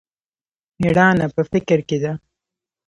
مېړانه 0.79 1.25
په 1.35 1.41
فکر 1.51 1.79
کښې 1.89 1.97
ده. 2.03 2.11